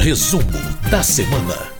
[0.00, 0.44] Resumo
[0.90, 1.70] da semana.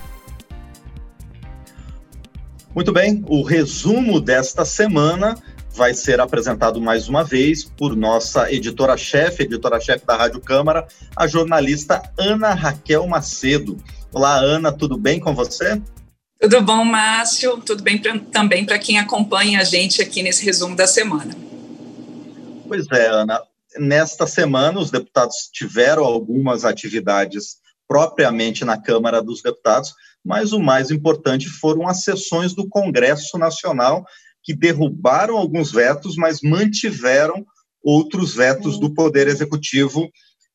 [2.74, 5.42] Muito bem, o resumo desta semana
[5.74, 10.86] vai ser apresentado mais uma vez por nossa editora-chefe, editora-chefe da Rádio Câmara,
[11.16, 13.82] a jornalista Ana Raquel Macedo.
[14.12, 15.80] Olá, Ana, tudo bem com você?
[16.38, 17.56] Tudo bom, Márcio?
[17.62, 21.34] Tudo bem pra, também para quem acompanha a gente aqui nesse resumo da semana.
[22.68, 23.40] Pois é, Ana.
[23.78, 27.60] Nesta semana, os deputados tiveram algumas atividades
[27.90, 29.92] propriamente na Câmara dos Deputados,
[30.24, 34.04] mas o mais importante foram as sessões do Congresso Nacional,
[34.44, 37.44] que derrubaram alguns vetos, mas mantiveram
[37.82, 40.08] outros vetos do Poder Executivo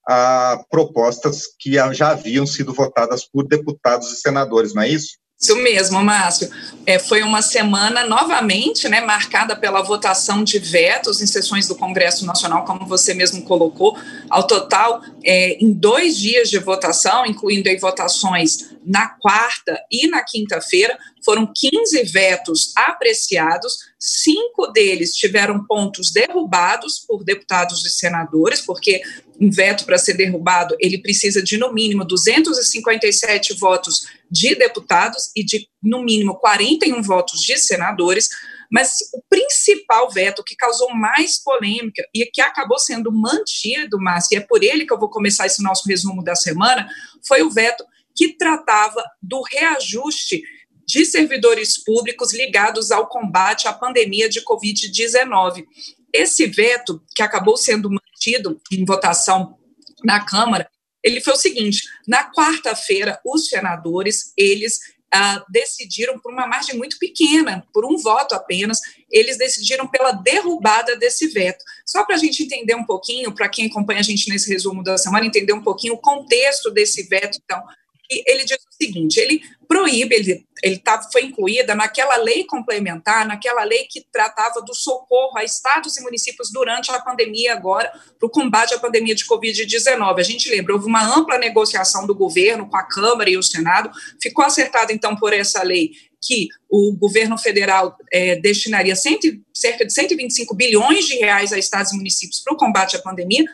[0.08, 5.18] a propostas que já haviam sido votadas por deputados e senadores, não é isso?
[5.38, 6.50] Isso mesmo, Márcio.
[6.86, 12.26] É, foi uma semana novamente né, marcada pela votação de vetos em sessões do Congresso
[12.26, 13.98] Nacional, como você mesmo colocou.
[14.30, 20.24] Ao total, é, em dois dias de votação, incluindo aí votações na quarta e na
[20.24, 29.02] quinta-feira, foram 15 vetos apreciados, cinco deles tiveram pontos derrubados por deputados e senadores, porque
[29.40, 35.44] um veto para ser derrubado, ele precisa de no mínimo 257 votos de deputados e
[35.44, 38.30] de no mínimo 41 votos de senadores.
[38.72, 44.38] Mas o principal veto que causou mais polêmica e que acabou sendo mantido, Márcio, e
[44.38, 46.88] é por ele que eu vou começar esse nosso resumo da semana,
[47.28, 47.84] foi o veto
[48.16, 50.42] que tratava do reajuste
[50.88, 55.66] de servidores públicos ligados ao combate à pandemia de Covid-19.
[56.14, 59.58] Esse veto, que acabou sendo mantido em votação
[60.04, 60.70] na Câmara,
[61.04, 64.80] ele foi o seguinte: na quarta-feira, os senadores eles
[65.16, 68.80] ah, decidiram por uma margem muito pequena, por um voto apenas,
[69.10, 71.64] eles decidiram pela derrubada desse veto.
[71.86, 74.98] Só para a gente entender um pouquinho, para quem acompanha a gente nesse resumo da
[74.98, 77.64] semana, entender um pouquinho o contexto desse veto, então,
[78.10, 83.64] ele diz o seguinte: ele proíbe, ele, ele tá, foi incluída naquela lei complementar, naquela
[83.64, 88.30] lei que tratava do socorro a estados e municípios durante a pandemia agora, para o
[88.30, 90.20] combate à pandemia de Covid-19.
[90.20, 93.90] A gente lembra, houve uma ampla negociação do governo com a Câmara e o Senado,
[94.22, 95.92] ficou acertado então por essa lei
[96.26, 101.94] que o governo federal é, destinaria cento, cerca de 125 bilhões de reais a estados
[101.94, 103.46] e municípios para o combate à pandemia,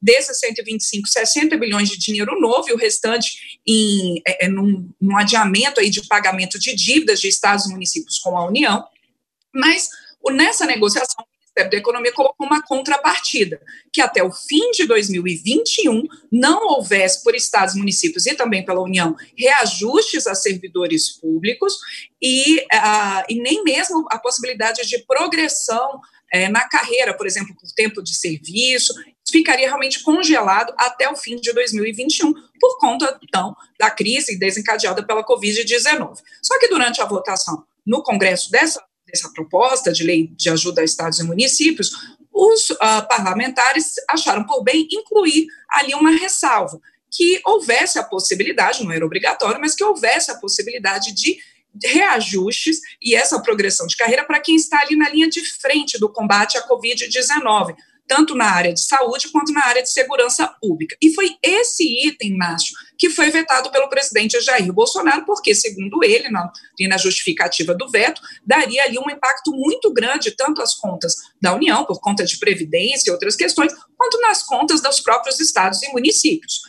[0.00, 5.16] desses 125, 60 bilhões de dinheiro novo e o restante em, é, é, num, num
[5.16, 8.84] adiamento aí de pagamento de dívidas de estados e municípios com a União.
[9.52, 9.88] Mas
[10.32, 13.60] nessa negociação, o Ministério da Economia colocou uma contrapartida,
[13.92, 19.16] que até o fim de 2021 não houvesse por estados, municípios e também pela União
[19.36, 21.74] reajustes a servidores públicos
[22.22, 26.00] e, uh, e nem mesmo a possibilidade de progressão
[26.32, 28.94] é, na carreira, por exemplo, por tempo de serviço,
[29.30, 35.24] ficaria realmente congelado até o fim de 2021, por conta, então, da crise desencadeada pela
[35.24, 36.18] Covid-19.
[36.42, 40.84] Só que durante a votação no Congresso dessa, dessa proposta de lei de ajuda a
[40.84, 41.90] estados e municípios,
[42.32, 42.76] os uh,
[43.08, 46.80] parlamentares acharam por bem incluir ali uma ressalva,
[47.10, 51.38] que houvesse a possibilidade, não era obrigatório, mas que houvesse a possibilidade de
[51.84, 56.12] reajustes e essa progressão de carreira para quem está ali na linha de frente do
[56.12, 57.74] combate à Covid-19,
[58.10, 60.96] tanto na área de saúde quanto na área de segurança pública.
[61.00, 66.28] E foi esse item, Márcio, que foi vetado pelo presidente Jair Bolsonaro, porque, segundo ele,
[66.28, 66.50] na,
[66.88, 71.84] na justificativa do veto, daria ali um impacto muito grande, tanto às contas da União,
[71.84, 76.62] por conta de previdência e outras questões, quanto nas contas dos próprios estados e municípios.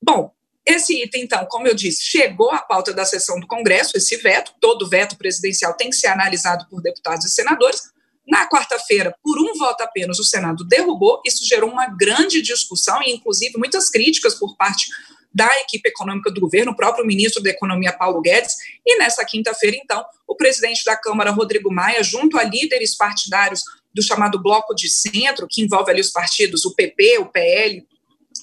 [0.00, 0.30] Bom,
[0.66, 4.54] esse item, então, como eu disse, chegou à pauta da sessão do Congresso, esse veto,
[4.60, 7.92] todo veto presidencial tem que ser analisado por deputados e senadores.
[8.26, 13.12] Na quarta-feira, por um voto apenas, o Senado derrubou, isso gerou uma grande discussão e,
[13.12, 14.86] inclusive, muitas críticas por parte
[15.34, 18.54] da equipe econômica do governo, o próprio ministro da Economia, Paulo Guedes,
[18.86, 24.02] e nessa quinta-feira, então, o presidente da Câmara, Rodrigo Maia, junto a líderes partidários do
[24.02, 27.84] chamado Bloco de Centro, que envolve ali os partidos, o PP, o PL,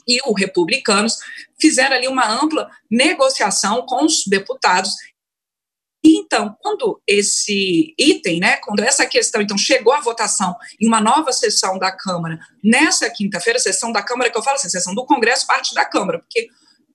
[0.08, 1.18] e o Republicanos
[1.60, 4.92] fizeram ali uma ampla negociação com os deputados.
[6.04, 11.00] E então, quando esse item, né, quando essa questão então chegou à votação em uma
[11.00, 15.06] nova sessão da Câmara, nessa quinta-feira, sessão da Câmara que eu falo assim, sessão do
[15.06, 16.50] Congresso, parte da Câmara, porque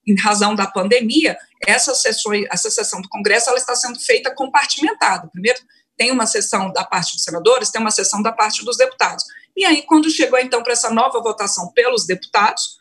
[0.06, 1.36] em razão da pandemia,
[1.66, 5.28] essa sessão, essa sessão do Congresso ela está sendo feita compartimentada.
[5.28, 5.58] Primeiro
[5.96, 9.24] tem uma sessão da parte dos senadores, tem uma sessão da parte dos deputados.
[9.56, 12.78] E aí, quando chegou então para essa nova votação pelos deputados,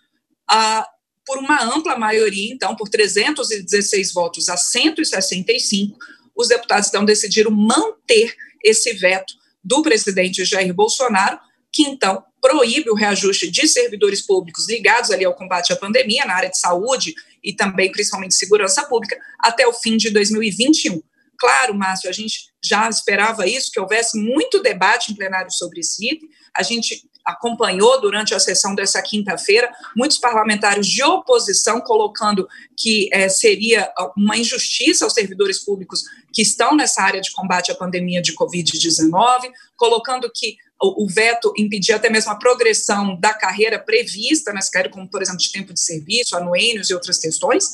[1.26, 5.98] por uma ampla maioria, então, por 316 votos a 165,
[6.36, 9.34] os deputados então decidiram manter esse veto
[9.64, 11.40] do presidente Jair Bolsonaro,
[11.72, 16.36] que então proíbe o reajuste de servidores públicos ligados ali ao combate à pandemia na
[16.36, 21.02] área de saúde e também principalmente segurança pública até o fim de 2021.
[21.38, 26.30] Claro, Márcio, a gente já esperava isso, que houvesse muito debate em plenário sobre item.
[26.56, 33.28] A gente acompanhou durante a sessão dessa quinta-feira muitos parlamentares de oposição colocando que é,
[33.28, 38.36] seria uma injustiça aos servidores públicos que estão nessa área de combate à pandemia de
[38.36, 44.70] Covid-19, colocando que o, o, veto impedia até mesmo a progressão da carreira prevista nessa
[44.70, 47.70] carreira, como, por exemplo, de tempo de serviço, anuênios e outras questões.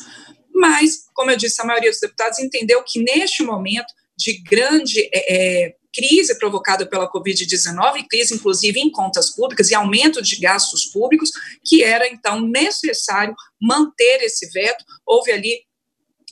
[0.54, 5.66] Mas, como eu disse, a maioria dos deputados entendeu que, neste momento de grande é,
[5.66, 11.32] é crise provocada pela Covid-19, crise inclusive em contas públicas e aumento de gastos públicos,
[11.66, 14.84] que era então necessário manter esse veto.
[15.06, 15.60] Houve ali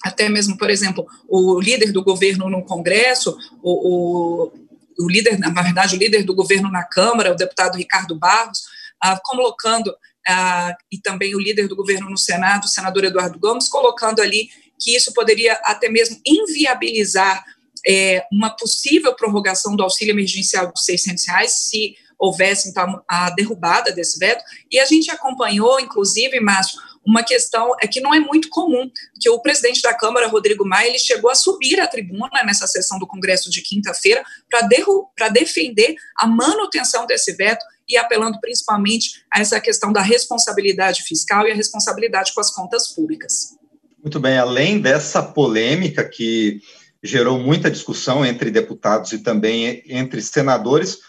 [0.04, 4.54] até mesmo, por exemplo, o líder do governo no Congresso, o, o,
[4.98, 8.62] o líder, na verdade, o líder do governo na Câmara, o deputado Ricardo Barros,
[9.02, 9.94] ah, colocando,
[10.28, 14.50] ah, e também o líder do governo no Senado, o senador Eduardo Gomes, colocando ali
[14.80, 17.44] que isso poderia até mesmo inviabilizar
[17.88, 23.92] é, uma possível prorrogação do auxílio emergencial de 600 reais, se houvesse, então, a derrubada
[23.94, 28.50] desse veto, e a gente acompanhou, inclusive, Márcio, uma questão é que não é muito
[28.50, 28.90] comum,
[29.20, 33.00] que o presidente da Câmara, Rodrigo Maia, ele chegou a subir à tribuna nessa sessão
[33.00, 39.60] do Congresso de quinta-feira para defender a manutenção desse veto e apelando principalmente a essa
[39.60, 43.58] questão da responsabilidade fiscal e a responsabilidade com as contas públicas.
[44.02, 46.62] Muito bem, além dessa polêmica que
[47.04, 51.00] gerou muita discussão entre deputados e também entre senadores.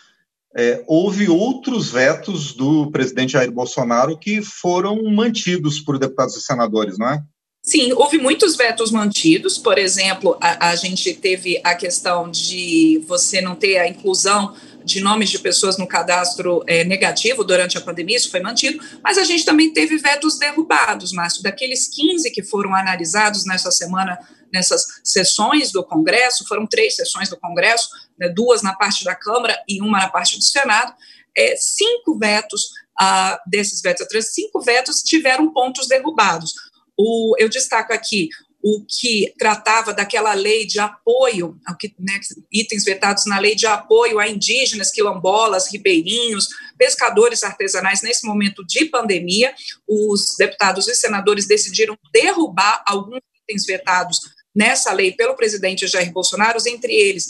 [0.57, 6.99] É, houve outros vetos do presidente Jair Bolsonaro que foram mantidos por deputados e senadores,
[6.99, 7.23] não é?
[7.63, 9.59] Sim, houve muitos vetos mantidos.
[9.59, 14.55] Por exemplo, a, a gente teve a questão de você não ter a inclusão
[14.85, 19.19] de nomes de pessoas no cadastro é, negativo durante a pandemia, isso foi mantido, mas
[19.19, 21.43] a gente também teve vetos derrubados, Márcio.
[21.43, 24.19] Daqueles 15 que foram analisados nessa semana
[24.53, 27.89] nessas sessões do Congresso, foram três sessões do Congresso,
[28.19, 30.93] né, duas na parte da Câmara e uma na parte do Senado,
[31.37, 36.53] é, cinco vetos ah, desses vetos, cinco vetos tiveram pontos derrubados.
[36.99, 38.29] O, eu destaco aqui
[38.63, 41.59] o que tratava daquela lei de apoio,
[41.99, 42.21] né,
[42.53, 48.85] itens vetados na lei de apoio a indígenas, quilombolas, ribeirinhos, pescadores artesanais nesse momento de
[48.87, 49.55] pandemia,
[49.89, 54.21] os deputados e senadores decidiram derrubar alguns itens vetados
[54.55, 57.29] nessa lei pelo presidente Jair Bolsonaro, entre eles,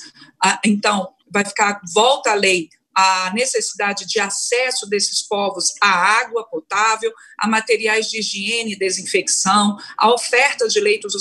[0.64, 5.88] então, vai ficar, volta a lei, a necessidade de acesso desses povos à
[6.20, 11.14] água potável, a materiais de higiene e desinfecção, a oferta de leitos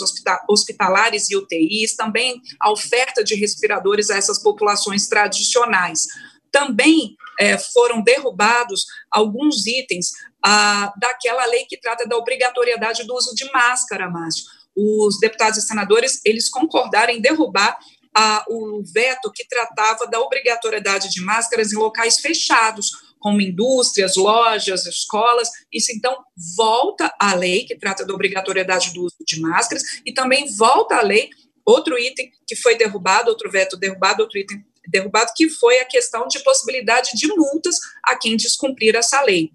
[0.50, 6.07] hospitalares e UTIs, também a oferta de respiradores a essas populações tradicionais.
[6.51, 10.12] Também é, foram derrubados alguns itens
[10.44, 15.62] ah, daquela lei que trata da obrigatoriedade do uso de máscara, Márcio os deputados e
[15.62, 17.77] senadores eles concordaram em derrubar
[18.15, 22.89] a, o veto que tratava da obrigatoriedade de máscaras em locais fechados,
[23.19, 25.50] como indústrias, lojas, escolas.
[25.71, 26.17] Isso, então,
[26.56, 31.01] volta à lei que trata da obrigatoriedade do uso de máscaras e também volta à
[31.01, 31.29] lei
[31.65, 36.27] outro item que foi derrubado, outro veto derrubado, outro item derrubado, que foi a questão
[36.27, 39.51] de possibilidade de multas a quem descumprir essa lei.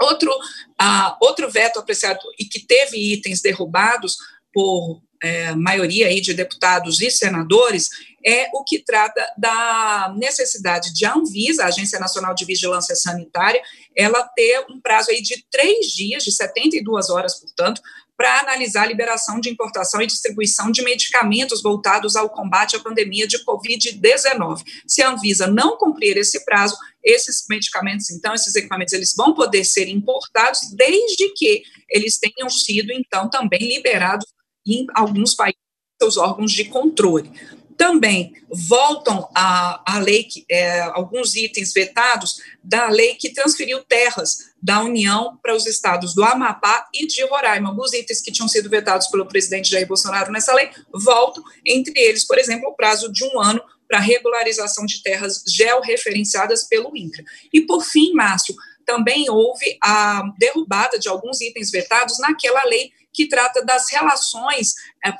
[0.00, 4.16] Outro, uh, outro veto apreciado e que teve itens derrubados
[4.52, 7.88] por é, maioria aí de deputados e senadores,
[8.24, 13.62] é o que trata da necessidade de a Anvisa, a Agência Nacional de Vigilância Sanitária,
[13.96, 17.80] ela ter um prazo aí de três dias, de 72 horas, portanto,
[18.16, 23.26] para analisar a liberação de importação e distribuição de medicamentos voltados ao combate à pandemia
[23.26, 24.62] de Covid-19.
[24.86, 29.64] Se a Anvisa não cumprir esse prazo, esses medicamentos, então, esses equipamentos, eles vão poder
[29.64, 34.26] ser importados desde que eles tenham sido, então, também liberados
[34.66, 35.60] em alguns países
[36.00, 37.30] seus órgãos de controle.
[37.76, 44.50] Também voltam à, à lei, que, é, alguns itens vetados da lei que transferiu terras
[44.62, 47.70] da União para os estados do Amapá e de Roraima.
[47.70, 52.26] Alguns itens que tinham sido vetados pelo presidente Jair Bolsonaro nessa lei voltam, entre eles,
[52.26, 57.24] por exemplo, o prazo de um ano para regularização de terras georreferenciadas pelo INCRA.
[57.52, 58.54] E, por fim, Márcio,
[58.86, 64.74] também houve a derrubada de alguns itens vetados naquela lei que trata das relações
[65.04, 65.12] é,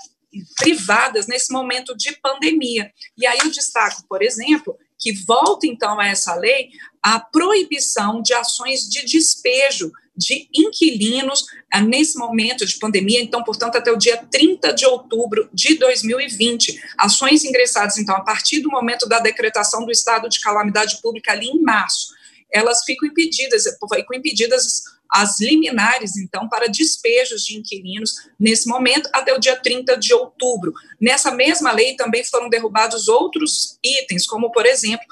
[0.56, 2.92] privadas nesse momento de pandemia.
[3.16, 6.70] E aí eu destaco, por exemplo, que volta então a essa lei
[7.02, 13.76] a proibição de ações de despejo de inquilinos é, nesse momento de pandemia, então, portanto,
[13.76, 16.78] até o dia 30 de outubro de 2020.
[16.98, 21.46] Ações ingressadas, então, a partir do momento da decretação do estado de calamidade pública ali
[21.46, 22.14] em março.
[22.52, 29.34] elas ficam impedidas, ficam impedidas as liminares, então, para despejos de inquilinos nesse momento, até
[29.34, 30.72] o dia 30 de outubro.
[31.00, 35.04] Nessa mesma lei também foram derrubados outros itens, como, por exemplo,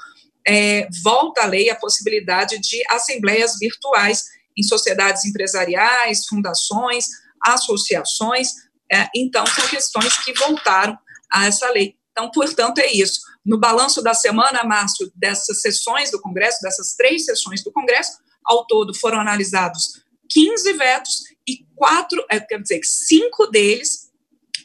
[0.47, 4.23] é, volta à lei a possibilidade de assembleias virtuais
[4.57, 7.05] em sociedades empresariais, fundações,
[7.45, 8.49] associações.
[8.91, 10.97] É, então, são questões que voltaram
[11.31, 11.95] a essa lei.
[12.11, 13.19] Então, portanto, é isso.
[13.45, 18.17] No balanço da semana, Márcio, dessas sessões do Congresso, dessas três sessões do Congresso,
[18.49, 24.09] ao todo foram analisados 15 vetos e quatro, é, quer dizer, cinco deles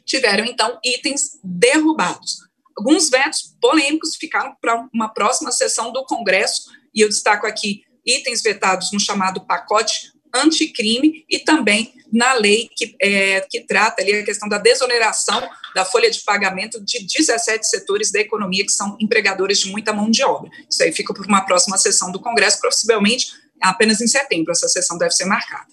[0.04, 2.38] tiveram, então, itens derrubados.
[2.76, 8.42] Alguns vetos polêmicos ficaram para uma próxima sessão do Congresso, e eu destaco aqui itens
[8.42, 14.24] vetados no chamado pacote anticrime e também na lei que, é, que trata ali a
[14.24, 19.60] questão da desoneração da folha de pagamento de 17 setores da economia que são empregadores
[19.60, 20.50] de muita mão de obra.
[20.68, 23.32] Isso aí fica para uma próxima sessão do Congresso, possivelmente
[23.64, 25.66] apenas em setembro essa sessão deve ser marcada.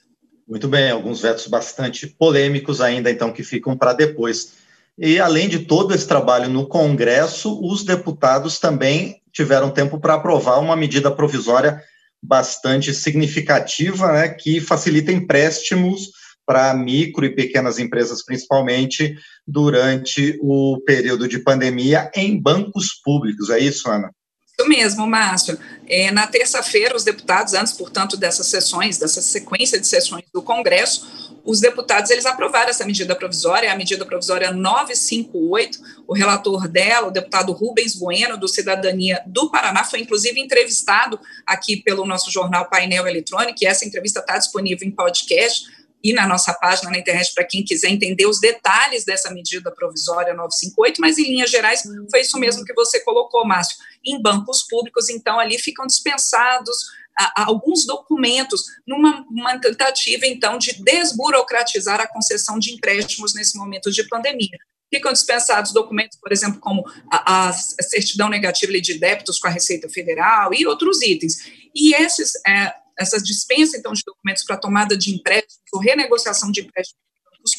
[0.48, 4.54] Muito bem, alguns vetos bastante polêmicos ainda, então, que ficam para depois.
[4.98, 10.60] E, além de todo esse trabalho no Congresso, os deputados também tiveram tempo para aprovar
[10.60, 11.82] uma medida provisória
[12.22, 16.12] bastante significativa, né, que facilita empréstimos
[16.46, 19.16] para micro e pequenas empresas, principalmente
[19.48, 23.50] durante o período de pandemia, em bancos públicos.
[23.50, 24.12] É isso, Ana?
[24.60, 25.58] Isso mesmo, Márcio.
[25.88, 31.32] É, na terça-feira, os deputados, antes, portanto, dessas sessões, dessa sequência de sessões do Congresso,
[31.44, 35.80] os deputados eles aprovaram essa medida provisória, a medida provisória 958.
[36.08, 41.78] O relator dela, o deputado Rubens Bueno, do Cidadania do Paraná, foi inclusive entrevistado aqui
[41.78, 46.54] pelo nosso jornal Painel Eletrônico, e essa entrevista está disponível em podcast e na nossa
[46.54, 51.24] página na internet para quem quiser entender os detalhes dessa medida provisória 958, mas em
[51.24, 53.78] linhas gerais foi isso mesmo que você colocou, Márcio.
[54.04, 56.76] Em bancos públicos, então, ali ficam dispensados
[57.18, 63.92] a, a alguns documentos numa tentativa, então, de desburocratizar a concessão de empréstimos nesse momento
[63.92, 64.58] de pandemia
[64.94, 69.88] ficam dispensados documentos, por exemplo, como a, a, certidão negativa de débitos com a Receita
[69.88, 71.38] Federal e outros itens.
[71.74, 76.62] E esses é, essa dispensa, então, de documentos para tomada de empréstimos ou renegociação de
[76.62, 77.00] empréstimos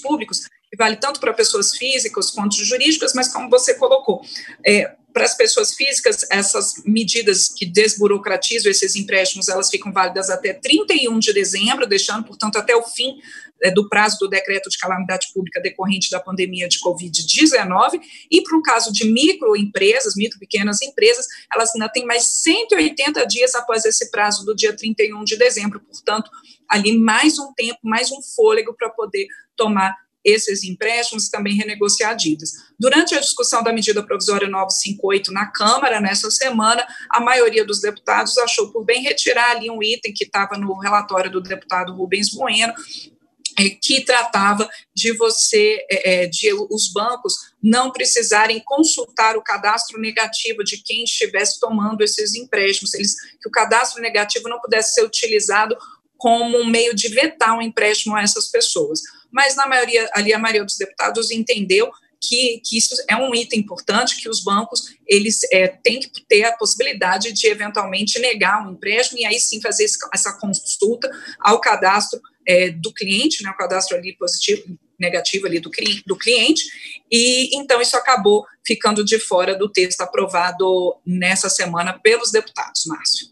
[0.01, 4.23] públicos, que vale tanto para pessoas físicas quanto jurídicas, mas como você colocou,
[4.67, 10.53] é, para as pessoas físicas, essas medidas que desburocratizam esses empréstimos, elas ficam válidas até
[10.53, 13.21] 31 de dezembro, deixando, portanto, até o fim
[13.63, 18.01] é, do prazo do decreto de calamidade pública decorrente da pandemia de Covid-19,
[18.31, 23.55] e para o caso de microempresas, micro pequenas empresas, elas ainda têm mais 180 dias
[23.55, 26.31] após esse prazo do dia 31 de dezembro, portanto,
[26.69, 29.27] ali mais um tempo, mais um fôlego para poder
[29.57, 32.53] tomar esses empréstimos também renegociar dívidas.
[32.79, 38.37] Durante a discussão da medida provisória 958 na Câmara, nessa semana, a maioria dos deputados
[38.39, 42.73] achou por bem retirar ali um item que estava no relatório do deputado Rubens Bueno,
[43.59, 50.01] é, que tratava de você, é, é, de os bancos não precisarem consultar o cadastro
[50.01, 55.05] negativo de quem estivesse tomando esses empréstimos, eles, que o cadastro negativo não pudesse ser
[55.05, 55.77] utilizado
[56.17, 59.01] como um meio de vetar um empréstimo a essas pessoas.
[59.33, 63.61] Mas na maioria, ali a maioria dos deputados entendeu que, que, isso é um item
[63.61, 68.73] importante, que os bancos eles é, têm que ter a possibilidade de eventualmente negar um
[68.73, 71.11] empréstimo e aí sim fazer essa consulta
[71.41, 75.71] ao cadastro é, do cliente, né, o cadastro ali positivo, negativo ali do,
[76.07, 76.63] do cliente,
[77.11, 83.27] e então isso acabou ficando de fora do texto aprovado nessa semana pelos deputados, Márcio.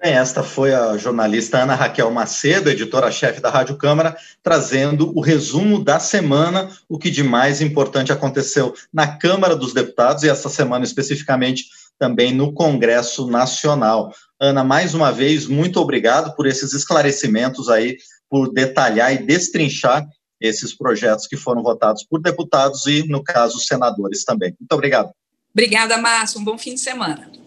[0.00, 5.82] Bem, esta foi a jornalista Ana Raquel Macedo, editora-chefe da Rádio Câmara, trazendo o resumo
[5.82, 10.84] da semana, o que de mais importante aconteceu na Câmara dos Deputados e essa semana
[10.84, 11.64] especificamente
[11.98, 14.14] também no Congresso Nacional.
[14.38, 17.96] Ana, mais uma vez, muito obrigado por esses esclarecimentos aí
[18.30, 20.06] por detalhar e destrinchar
[20.40, 24.54] esses projetos que foram votados por deputados e, no caso, senadores também.
[24.60, 25.10] Muito obrigado.
[25.52, 26.40] Obrigada, Márcio.
[26.40, 27.38] Um bom fim de semana.